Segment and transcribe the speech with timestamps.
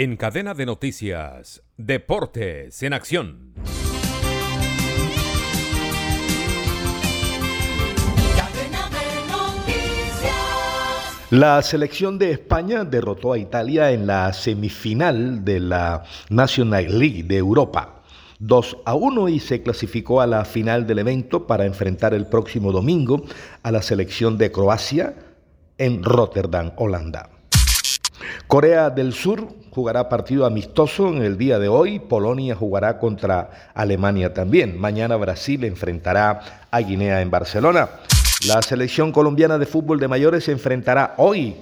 [0.00, 3.52] En cadena de noticias, Deportes en Acción.
[11.30, 17.38] La selección de España derrotó a Italia en la semifinal de la National League de
[17.38, 18.04] Europa.
[18.38, 22.70] 2 a 1 y se clasificó a la final del evento para enfrentar el próximo
[22.70, 23.24] domingo
[23.64, 25.16] a la selección de Croacia
[25.76, 27.30] en Rotterdam, Holanda.
[28.48, 31.98] Corea del Sur jugará partido amistoso en el día de hoy.
[31.98, 34.80] Polonia jugará contra Alemania también.
[34.80, 37.90] Mañana Brasil enfrentará a Guinea en Barcelona.
[38.46, 41.56] La selección colombiana de fútbol de mayores se enfrentará hoy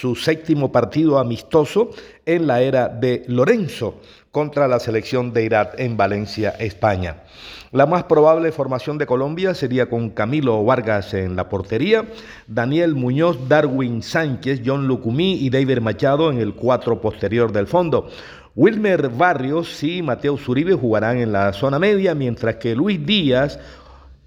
[0.00, 1.90] su séptimo partido amistoso
[2.24, 4.00] en la era de Lorenzo
[4.30, 7.24] contra la selección de Irak en Valencia, España.
[7.72, 12.06] La más probable formación de Colombia sería con Camilo Vargas en la portería,
[12.46, 18.08] Daniel Muñoz, Darwin Sánchez, John Lucumí y David Machado en el cuatro posterior del fondo.
[18.54, 23.58] Wilmer Barrios y Mateo Zuribe jugarán en la zona media, mientras que Luis Díaz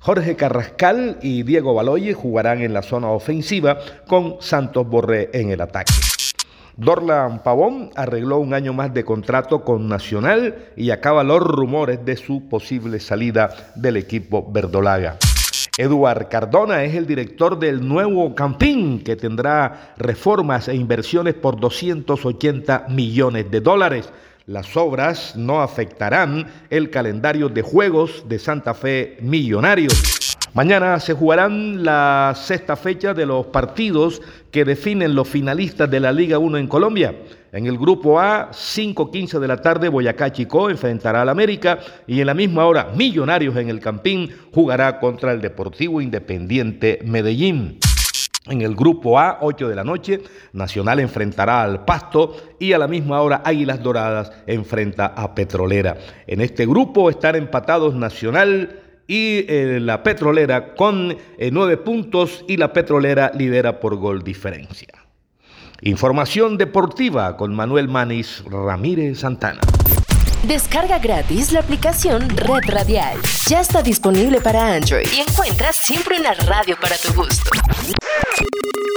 [0.06, 5.62] Jorge Carrascal y Diego Baloye jugarán en la zona ofensiva con Santos Borré en el
[5.62, 5.94] ataque.
[6.78, 12.17] Dorlan Pavón arregló un año más de contrato con Nacional y acaba los rumores de
[12.17, 15.17] su posible salida del equipo verdolaga.
[15.75, 22.86] Eduard Cardona es el director del nuevo Campín, que tendrá reformas e inversiones por 280
[22.90, 24.08] millones de dólares.
[24.48, 30.38] Las obras no afectarán el calendario de juegos de Santa Fe Millonarios.
[30.54, 34.22] Mañana se jugarán la sexta fecha de los partidos
[34.52, 37.16] que definen los finalistas de la Liga 1 en Colombia.
[37.52, 42.28] En el grupo A, 5.15 de la tarde, Boyacá Chico enfrentará al América y en
[42.28, 47.80] la misma hora, Millonarios en el Campín jugará contra el Deportivo Independiente Medellín.
[48.48, 50.22] En el grupo A, 8 de la noche,
[50.54, 55.98] Nacional enfrentará al Pasto y a la misma hora Águilas Doradas enfrenta a Petrolera.
[56.28, 62.58] En este grupo están empatados Nacional y eh, la Petrolera con eh, nueve puntos y
[62.58, 64.90] la Petrolera lidera por gol diferencia.
[65.81, 69.62] Información deportiva con Manuel Manis Ramírez Santana.
[70.44, 73.18] Descarga gratis la aplicación Red Radial.
[73.48, 77.50] Ya está disponible para Android y encuentras siempre una radio para tu gusto.
[78.24, 78.94] Yeah!